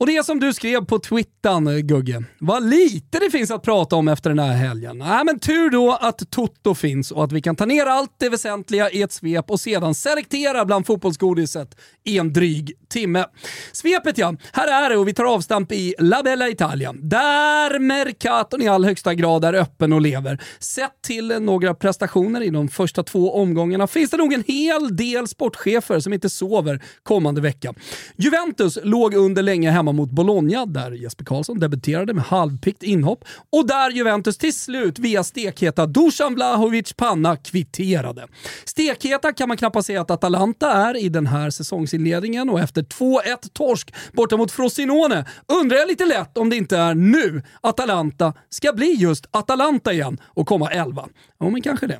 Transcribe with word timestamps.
Och 0.00 0.06
det 0.06 0.26
som 0.26 0.40
du 0.40 0.52
skrev 0.52 0.84
på 0.84 0.98
Twittern, 0.98 1.86
Gugge. 1.86 2.22
Vad 2.38 2.70
lite 2.70 3.18
det 3.18 3.30
finns 3.30 3.50
att 3.50 3.62
prata 3.62 3.96
om 3.96 4.08
efter 4.08 4.30
den 4.30 4.38
här 4.38 4.56
helgen. 4.56 4.98
Nej, 4.98 5.24
men 5.24 5.38
tur 5.38 5.70
då 5.70 5.98
att 6.00 6.30
Toto 6.30 6.74
finns 6.74 7.10
och 7.10 7.24
att 7.24 7.32
vi 7.32 7.42
kan 7.42 7.56
ta 7.56 7.66
ner 7.66 7.86
allt 7.86 8.14
det 8.18 8.28
väsentliga 8.28 8.90
i 8.90 9.02
ett 9.02 9.12
svep 9.12 9.50
och 9.50 9.60
sedan 9.60 9.94
selektera 9.94 10.64
bland 10.64 10.86
fotbollsgodiset 10.86 11.76
i 12.04 12.18
en 12.18 12.32
dryg 12.32 12.72
timme. 12.88 13.24
Svepet 13.72 14.18
ja, 14.18 14.34
här 14.52 14.84
är 14.84 14.90
det 14.90 14.96
och 14.96 15.08
vi 15.08 15.14
tar 15.14 15.24
avstamp 15.24 15.72
i 15.72 15.94
La 15.98 16.22
Bella 16.22 16.48
Italia. 16.48 16.92
Där 16.92 17.78
Mercaton 17.78 18.62
i 18.62 18.68
all 18.68 18.84
högsta 18.84 19.14
grad 19.14 19.44
är 19.44 19.54
öppen 19.54 19.92
och 19.92 20.00
lever. 20.00 20.42
Sett 20.58 21.02
till 21.06 21.28
några 21.28 21.74
prestationer 21.74 22.40
i 22.40 22.50
de 22.50 22.68
första 22.68 23.02
två 23.02 23.34
omgångarna 23.34 23.86
finns 23.86 24.10
det 24.10 24.16
nog 24.16 24.32
en 24.32 24.44
hel 24.46 24.96
del 24.96 25.28
sportchefer 25.28 26.00
som 26.00 26.12
inte 26.12 26.30
sover 26.30 26.82
kommande 27.02 27.40
vecka. 27.40 27.74
Juventus 28.16 28.78
låg 28.82 29.14
under 29.14 29.42
länge 29.42 29.70
hemma 29.70 29.87
mot 29.92 30.10
Bologna 30.10 30.66
där 30.66 30.92
Jesper 30.92 31.24
Karlsson 31.24 31.58
debuterade 31.58 32.14
med 32.14 32.24
halvpikt 32.24 32.82
inhopp 32.82 33.24
och 33.52 33.66
där 33.66 33.90
Juventus 33.90 34.38
till 34.38 34.54
slut 34.54 34.98
via 34.98 35.24
stekheta 35.24 35.86
Dusan 35.86 36.34
Vlahovic 36.34 36.92
panna 36.92 37.36
kvitterade. 37.36 38.26
Stekheta 38.64 39.32
kan 39.32 39.48
man 39.48 39.56
knappast 39.56 39.86
säga 39.86 40.00
att 40.00 40.10
Atalanta 40.10 40.72
är 40.72 40.96
i 40.96 41.08
den 41.08 41.26
här 41.26 41.50
säsongsinledningen 41.50 42.50
och 42.50 42.60
efter 42.60 42.82
2-1 42.82 43.20
torsk 43.52 43.94
borta 44.12 44.36
mot 44.36 44.52
Frosinone 44.52 45.24
undrar 45.60 45.76
jag 45.76 45.88
lite 45.88 46.06
lätt 46.06 46.38
om 46.38 46.50
det 46.50 46.56
inte 46.56 46.76
är 46.76 46.94
nu 46.94 47.42
Atalanta 47.60 48.34
ska 48.48 48.72
bli 48.72 48.94
just 48.94 49.26
Atalanta 49.30 49.92
igen 49.92 50.18
och 50.24 50.46
komma 50.46 50.70
11. 50.70 51.08
Ja, 51.40 51.50
men 51.50 51.62
kanske 51.62 51.86
det. 51.86 51.98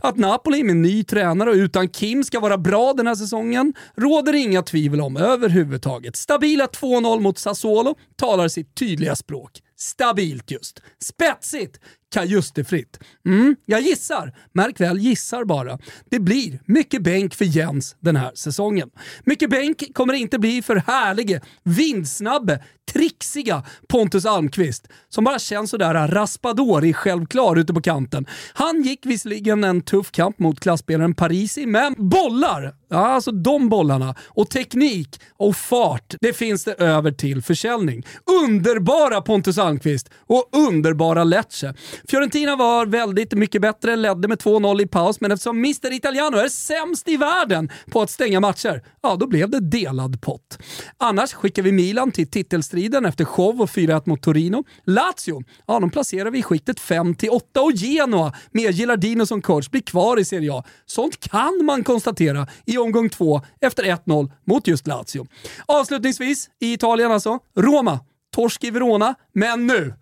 Att 0.00 0.16
Napoli 0.16 0.62
med 0.62 0.76
ny 0.76 1.04
tränare 1.04 1.50
och 1.50 1.54
utan 1.54 1.88
Kim 1.88 2.24
ska 2.24 2.40
vara 2.40 2.58
bra 2.58 2.92
den 2.92 3.06
här 3.06 3.14
säsongen 3.14 3.74
råder 3.96 4.34
inga 4.34 4.62
tvivel 4.62 5.00
om 5.00 5.16
överhuvudtaget. 5.16 6.16
Stabila 6.16 6.66
2-0 6.66 7.20
mot 7.20 7.27
mot 7.28 7.38
Sassuolo 7.38 7.94
talar 8.16 8.48
sitt 8.48 8.74
tydliga 8.74 9.16
språk. 9.16 9.50
Stabilt 9.76 10.50
just. 10.50 10.82
Spetsigt! 11.02 11.80
Kajustefritt. 12.14 12.98
Mm, 13.26 13.56
jag 13.66 13.80
gissar. 13.80 14.36
Märk 14.52 14.80
väl 14.80 14.98
gissar 14.98 15.44
bara. 15.44 15.78
Det 16.10 16.20
blir 16.20 16.60
mycket 16.64 17.02
bänk 17.02 17.34
för 17.34 17.44
Jens 17.44 17.96
den 18.00 18.16
här 18.16 18.32
säsongen. 18.34 18.90
Mycket 19.24 19.50
bänk 19.50 19.94
kommer 19.94 20.12
det 20.12 20.18
inte 20.18 20.38
bli 20.38 20.62
för 20.62 20.76
härlige, 20.76 21.40
vindsnabbe, 21.64 22.62
trixiga 22.92 23.64
Pontus 23.88 24.26
Almqvist 24.26 24.88
som 25.08 25.24
bara 25.24 25.38
känns 25.38 25.70
sådär 25.70 26.08
raspadori 26.08 26.92
självklar 26.92 27.56
ute 27.56 27.74
på 27.74 27.82
kanten. 27.82 28.26
Han 28.54 28.82
gick 28.82 29.06
visserligen 29.06 29.64
en 29.64 29.82
tuff 29.82 30.10
kamp 30.10 30.38
mot 30.38 30.60
klasspelaren 30.60 31.14
Parisi, 31.14 31.66
men 31.66 31.94
bollar, 31.98 32.74
ja 32.88 33.06
alltså 33.06 33.30
de 33.30 33.68
bollarna 33.68 34.14
och 34.26 34.50
teknik 34.50 35.20
och 35.36 35.56
fart, 35.56 36.14
det 36.20 36.32
finns 36.32 36.64
det 36.64 36.72
över 36.72 37.12
till 37.12 37.42
försäljning. 37.42 38.06
Underbara 38.44 39.20
Pontus 39.20 39.58
Almqvist 39.58 40.10
och 40.26 40.48
underbara 40.52 41.24
Lecce. 41.24 41.74
Fiorentina 42.08 42.56
var 42.56 42.86
väldigt 42.86 43.32
mycket 43.32 43.62
bättre, 43.62 43.96
ledde 43.96 44.28
med 44.28 44.38
2-0 44.38 44.82
i 44.82 44.86
paus, 44.86 45.20
men 45.20 45.32
eftersom 45.32 45.58
Mr 45.58 45.92
Italiano 45.92 46.36
är 46.36 46.48
sämst 46.48 47.08
i 47.08 47.16
världen 47.16 47.70
på 47.90 48.02
att 48.02 48.10
stänga 48.10 48.40
matcher, 48.40 48.82
ja 49.02 49.16
då 49.16 49.26
blev 49.26 49.50
det 49.50 49.60
delad 49.60 50.20
pott. 50.20 50.58
Annars 50.96 51.32
skickar 51.32 51.62
vi 51.62 51.72
Milan 51.72 52.12
till 52.12 52.30
titelstriden 52.30 53.04
efter 53.04 53.24
show 53.24 53.60
och 53.60 53.68
4-1 53.68 54.02
mot 54.04 54.22
Torino. 54.22 54.64
Lazio, 54.86 55.42
ja 55.66 55.80
de 55.80 55.90
placerar 55.90 56.30
vi 56.30 56.38
i 56.38 56.42
skiktet 56.42 56.80
5-8 56.80 57.58
och 57.58 57.72
Genoa 57.72 58.32
med 58.50 58.74
Gilardino 58.74 59.26
som 59.26 59.42
coach 59.42 59.70
blir 59.70 59.82
kvar 59.82 60.20
i 60.20 60.24
Serie 60.24 60.52
A. 60.52 60.64
Sånt 60.86 61.20
kan 61.20 61.64
man 61.64 61.84
konstatera 61.84 62.46
i 62.66 62.77
omgång 62.78 63.10
två 63.10 63.40
efter 63.60 63.82
1-0 63.82 64.30
mot 64.46 64.66
just 64.66 64.86
Lazio. 64.86 65.26
Avslutningsvis, 65.66 66.50
i 66.60 66.72
Italien 66.72 67.12
alltså, 67.12 67.38
Roma. 67.56 68.00
Torsk 68.30 68.64
i 68.64 68.70
Verona, 68.70 69.14
men 69.34 69.66
nu, 69.66 69.94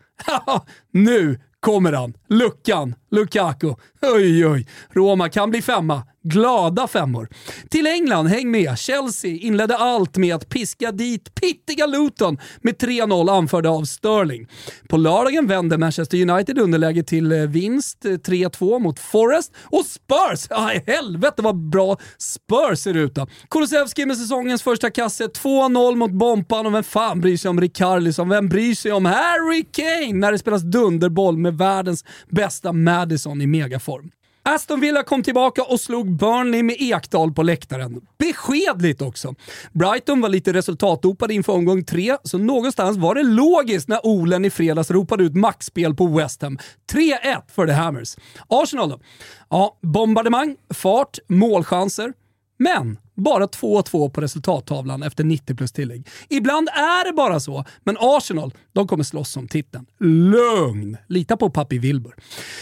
nu 0.91 1.41
kommer 1.61 1.93
han. 1.93 2.15
Luckan, 2.29 2.95
Lukaku. 3.11 3.75
Oj, 4.03 4.47
oj. 4.47 4.67
Roma 4.91 5.29
kan 5.29 5.51
bli 5.51 5.63
femma. 5.63 6.03
Glada 6.29 6.87
femmor. 6.87 7.29
Till 7.71 7.87
England, 7.87 8.27
häng 8.27 8.51
med. 8.51 8.79
Chelsea 8.79 9.37
inledde 9.37 9.77
allt 9.77 10.17
med 10.17 10.35
att 10.35 10.49
piska 10.49 10.93
dit 10.93 11.35
pittiga 11.35 11.87
Luton 11.87 12.39
med 12.61 12.77
3-0 12.77 13.31
anförda 13.31 13.71
av 13.71 13.85
Sterling. 13.85 14.49
På 14.89 14.97
lördagen 14.97 15.47
vände 15.47 15.79
Manchester 15.79 16.31
United 16.31 16.59
underläge 16.59 17.03
till 17.03 17.33
eh, 17.33 17.39
vinst 17.39 18.05
eh, 18.05 18.11
3-2 18.11 18.79
mot 18.79 18.99
Forest 18.99 19.53
och 19.65 19.85
Spurs, 19.87 20.47
ja 20.51 20.71
helvete 20.87 21.43
vad 21.43 21.57
bra 21.57 21.97
Spurs 22.19 22.79
ser 22.79 22.97
ut 22.97 23.15
då. 23.15 23.27
Kulusevski 23.51 24.07
med 24.07 24.17
säsongens 24.17 24.63
första 24.63 24.91
kasse, 24.91 25.27
2-0 25.27 25.97
mot 25.97 26.11
Bompan 26.13 26.67
och 26.67 26.75
vem 26.75 26.85
fan 26.85 27.21
bryr 27.21 27.37
sig 27.37 27.49
om 27.49 27.61
Rikarlison? 27.61 28.29
Vem 28.29 28.49
bryr 28.49 28.75
sig 28.75 28.93
om 28.93 29.05
Harry 29.05 29.65
Kane 29.73 30.13
när 30.13 30.33
det 30.33 30.39
spelas 30.39 30.63
dunderboll 30.63 31.37
med 31.39 31.59
världens 31.59 32.05
bästa 32.31 32.73
Madison 32.73 33.43
i 33.43 33.47
megaform? 33.47 34.11
Aston 34.49 34.81
Villa 34.81 35.03
kom 35.03 35.23
tillbaka 35.23 35.63
och 35.63 35.81
slog 35.81 36.17
Burnley 36.17 36.63
med 36.63 36.77
Ekdal 36.79 37.33
på 37.33 37.43
läktaren. 37.43 38.01
Beskedligt 38.19 39.03
också. 39.03 39.35
Brighton 39.73 40.21
var 40.21 40.29
lite 40.29 40.53
resultatdopade 40.53 41.35
inför 41.35 41.53
omgång 41.53 41.85
tre, 41.85 42.17
så 42.23 42.39
någonstans 42.39 42.97
var 42.97 43.15
det 43.15 43.23
logiskt 43.23 43.89
när 43.89 44.07
Olen 44.07 44.45
i 44.45 44.51
fredags 44.51 44.91
ropade 44.91 45.25
ut 45.25 45.35
maxspel 45.35 45.95
på 45.95 46.07
West 46.07 46.43
Ham. 46.43 46.59
3-1 46.93 47.43
för 47.49 47.67
The 47.67 47.73
Hammers. 47.73 48.17
Arsenal 48.49 48.89
då? 48.89 49.01
Ja, 49.51 49.79
bombardemang, 49.83 50.57
fart, 50.75 51.19
målchanser. 51.29 52.13
Men 52.59 52.99
bara 53.17 53.47
2-2 53.47 54.11
på 54.11 54.21
resultattavlan 54.21 55.03
efter 55.03 55.25
90 55.25 55.57
plus 55.57 55.73
tillägg. 55.73 56.09
Ibland 56.29 56.69
är 56.69 57.05
det 57.05 57.13
bara 57.13 57.41
så, 57.41 57.65
men 57.85 57.97
Arsenal, 58.01 58.55
de 58.73 58.89
kommer 58.89 59.05
slåss 59.05 59.37
om 59.37 59.49
titeln. 59.49 59.87
Lugn! 60.01 60.97
Lita 61.09 61.37
på 61.37 61.51
pappi 61.51 61.79
Wilbur. 61.79 62.15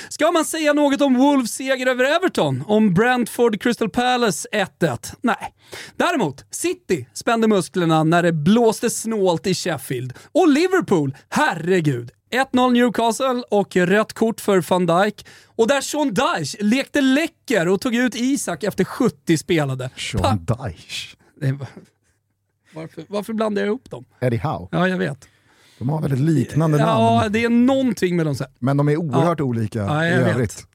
Ska 0.09 0.31
man 0.33 0.45
säga 0.45 0.73
något 0.73 1.01
om 1.01 1.15
Wolves 1.15 1.53
seger 1.53 1.87
över 1.87 2.05
Everton? 2.05 2.65
Om 2.67 2.95
Brentford 2.95 3.63
Crystal 3.63 3.91
Palace 3.91 4.49
1-1? 4.81 5.15
Nej. 5.21 5.55
Däremot, 5.97 6.45
City 6.51 7.07
spände 7.15 7.49
musklerna 7.49 8.05
när 8.05 8.23
det 8.23 8.33
blåste 8.33 8.91
snålt 8.91 9.47
i 9.47 9.55
Sheffield. 9.55 10.13
Och 10.33 10.49
Liverpool, 10.49 11.17
herregud, 11.29 12.11
1-0 12.35 12.73
Newcastle 12.73 13.43
och 13.51 13.77
rött 13.77 14.13
kort 14.13 14.41
för 14.41 14.65
van 14.69 14.87
Dijk. 14.87 15.27
Och 15.57 15.69
där 15.69 15.81
Sean 15.81 16.15
Dyche 16.15 16.57
lekte 16.61 17.01
läcker 17.01 17.69
och 17.69 17.81
tog 17.81 17.95
ut 17.95 18.15
Isak 18.15 18.63
efter 18.63 18.85
70 18.85 19.39
spelade. 19.39 19.91
Sean 19.97 20.44
Dyche? 20.47 21.17
Varför, 22.75 23.05
varför 23.09 23.33
blandar 23.33 23.63
jag 23.63 23.67
ihop 23.67 23.91
dem? 23.91 24.05
Eddie 24.21 24.37
Howe? 24.37 24.69
Ja, 24.71 24.89
jag 24.89 24.99
vet. 24.99 25.29
De 25.79 25.89
har 25.89 26.01
väldigt 26.01 26.21
liknande 26.21 26.79
ja, 26.79 26.87
namn. 26.87 27.23
Ja, 27.23 27.29
det 27.29 27.45
är 27.45 27.49
någonting 27.49 28.17
med 28.17 28.27
dem. 28.27 28.35
Men 28.59 28.77
de 28.77 28.89
är 28.89 28.97
oerhört 28.97 29.39
ja. 29.39 29.45
olika 29.45 29.79
ja, 29.79 30.07
i 30.07 30.11
övrigt. 30.11 30.59
Vet. 30.59 30.69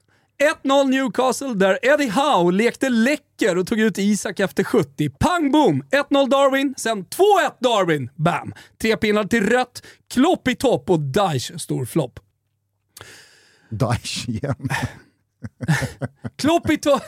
1-0 0.63 0.89
Newcastle 0.89 1.54
där 1.54 1.80
Eddie 1.81 2.10
Howe 2.10 2.51
lekte 2.51 2.89
läcker 2.89 3.57
och 3.57 3.68
tog 3.68 3.80
ut 3.80 3.98
Isak 3.98 4.39
efter 4.39 4.63
70. 4.63 5.10
Pang 5.10 5.51
boom! 5.51 5.83
1-0 5.92 6.30
Darwin, 6.30 6.74
sen 6.77 7.06
2-1 7.06 7.06
Darwin. 7.60 8.10
Bam! 8.15 8.54
Tre 8.81 8.98
pinnar 8.98 9.24
till 9.24 9.50
rött, 9.50 9.83
Klopp 10.13 10.48
i 10.48 10.56
topp 10.56 10.89
och 10.89 11.00
Daesh 11.00 11.57
stor 11.57 11.86
flopp. 11.86 12.19
Daesh 13.69 14.30
igen. 14.30 14.69
Klopp 16.36 16.69
i 16.69 16.77
topp... 16.77 17.04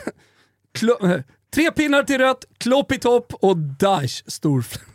Klo 0.74 1.22
tre 1.54 1.70
pinnar 1.70 2.02
till 2.02 2.18
rött, 2.18 2.44
Klopp 2.58 2.92
i 2.92 2.98
topp 2.98 3.32
och 3.40 3.56
Daesh 3.56 4.22
storflopp. 4.26 4.82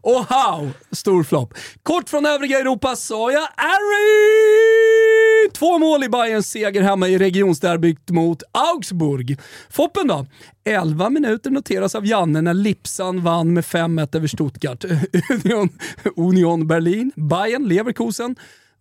Och 0.00 0.24
how, 0.28 0.70
stor 0.92 1.24
flopp. 1.24 1.54
Kort 1.82 2.08
från 2.08 2.26
övriga 2.26 2.58
Europa 2.58 2.96
sa 2.96 3.32
jag 3.32 3.48
Ari! 3.56 5.50
Två 5.52 5.78
mål 5.78 6.04
i 6.04 6.08
Bayerns 6.08 6.50
seger 6.50 6.82
hemma 6.82 7.08
i 7.08 7.18
regionsderbyt 7.18 8.10
mot 8.10 8.42
Augsburg. 8.52 9.38
Foppen 9.70 10.08
då? 10.08 10.26
11 10.64 11.10
minuter 11.10 11.50
noteras 11.50 11.94
av 11.94 12.06
Janne 12.06 12.40
när 12.40 12.54
Lipsan 12.54 13.22
vann 13.22 13.54
med 13.54 13.64
5-1 13.64 14.16
över 14.16 14.26
Stuttgart. 14.26 14.84
Union, 15.44 15.68
Union 16.16 16.66
Berlin, 16.66 17.12
Bayern, 17.16 17.68
Leverkusen, 17.68 18.36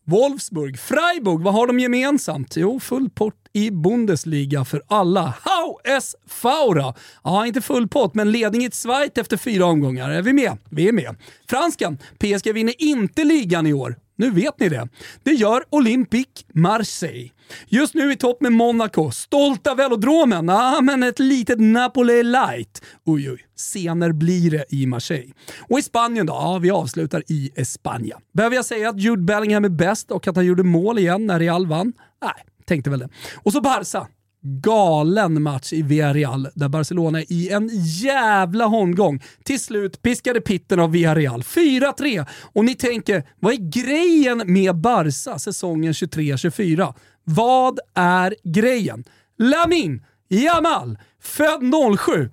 Wolfsburg, 0.06 0.80
Freiburg, 0.80 1.42
vad 1.42 1.54
har 1.54 1.68
de 1.68 1.80
gemensamt? 1.80 2.58
Jo, 2.58 2.80
full 2.80 3.10
pott 3.10 3.36
i 3.54 3.72
Bundesliga 3.72 4.66
för 4.66 4.81
alla. 4.88 5.34
Ha! 5.44 5.58
Es 5.83 6.16
Faura? 6.27 6.94
Ja, 7.24 7.45
inte 7.45 7.62
full 7.62 7.88
pott, 7.88 8.16
men 8.16 8.31
ledning 8.31 8.63
i 8.63 8.66
ett 8.66 8.75
Schweiz 8.75 9.12
efter 9.16 9.38
fyra 9.38 9.66
omgångar. 9.66 10.10
Är 10.10 10.21
vi 10.21 10.33
med? 10.33 10.57
Vi 10.69 10.88
är 10.88 10.94
med. 10.94 11.16
Franskan, 11.50 11.98
PSG 11.98 12.54
vinner 12.54 12.74
inte 12.77 13.24
ligan 13.24 13.68
i 13.68 13.74
år. 13.74 13.95
Nu 14.19 14.31
vet 14.31 14.60
ni 14.60 14.69
det. 14.69 14.88
Det 15.24 15.31
gör 15.31 15.63
Olympique 15.69 16.45
Marseille. 16.54 17.30
Just 17.68 17.94
nu 17.94 18.12
i 18.12 18.16
topp 18.16 18.42
med 18.42 18.51
Monaco. 18.51 19.12
Stolta 19.12 19.75
velodromen. 19.75 20.50
Ah, 20.50 20.81
men 20.81 21.04
ett 21.04 21.19
litet 21.19 21.60
Napoli 21.60 22.24
light. 22.24 22.81
Oj, 23.06 23.31
oj. 23.31 23.45
Senare 23.56 24.13
blir 24.13 24.51
det 24.51 24.66
i 24.69 24.86
Marseille. 24.86 25.33
Och 25.60 25.80
i 25.80 25.81
Spanien 25.81 26.25
då? 26.25 26.33
Ja, 26.33 26.57
vi 26.62 26.71
avslutar 26.71 27.24
i 27.27 27.66
Spanien. 27.66 28.19
Behöver 28.33 28.56
jag 28.56 28.66
säga 28.66 28.89
att 28.89 29.00
Jude 29.00 29.21
Bellingham 29.21 29.66
är 29.66 29.69
bäst 29.69 30.12
och 30.12 30.27
att 30.27 30.36
han 30.36 30.45
gjorde 30.45 30.63
mål 30.63 31.00
igen 31.00 31.27
när 31.27 31.39
Real 31.39 31.68
vann? 31.68 31.94
Nej, 32.21 32.45
tänkte 32.66 32.89
väl 32.89 33.00
det. 33.00 33.10
Och 33.36 33.54
så 33.54 33.62
Barca 33.62 34.07
galen 34.41 35.44
match 35.44 35.74
i 35.74 35.81
Villarreal 35.81 36.47
där 36.56 36.69
Barcelona 36.69 37.21
i 37.21 37.50
en 37.50 37.69
jävla 37.74 38.65
holmgång 38.65 39.24
till 39.44 39.59
slut 39.59 40.01
piskade 40.01 40.41
pitten 40.41 40.80
av 40.80 40.91
Villarreal. 40.91 41.41
4-3. 41.41 42.25
Och 42.53 42.65
ni 42.65 42.75
tänker, 42.75 43.24
vad 43.39 43.53
är 43.53 43.57
grejen 43.57 44.53
med 44.53 44.75
Barca 44.75 45.39
säsongen 45.39 45.94
23-24? 45.94 46.94
Vad 47.24 47.80
är 47.95 48.36
grejen? 48.44 49.03
Lamin 49.38 50.01
Jamal, 50.30 50.97
född 51.21 51.62
07. 52.00 52.30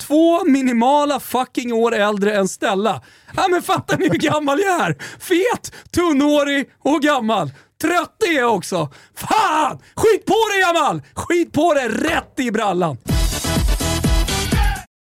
Två 0.00 0.44
minimala 0.44 1.20
fucking 1.20 1.72
år 1.72 1.94
äldre 1.94 2.36
än 2.36 2.48
Stella. 2.48 3.02
Ja 3.36 3.48
men 3.50 3.62
fattar 3.62 3.98
ni 3.98 4.08
hur 4.08 4.18
gammal 4.18 4.60
jag 4.60 4.80
är? 4.80 4.96
Fet, 5.18 5.72
tunnhårig 5.90 6.70
och 6.78 7.02
gammal. 7.02 7.50
Trött 7.80 8.22
är 8.28 8.36
jag 8.36 8.54
också. 8.54 8.88
Fan! 9.14 9.78
Skit 9.96 10.26
på 10.26 10.34
dig 10.52 10.60
Jamal! 10.60 11.02
Skit 11.14 11.52
på 11.52 11.74
dig 11.74 11.88
rätt 11.88 12.34
i 12.36 12.50
brallan! 12.50 12.96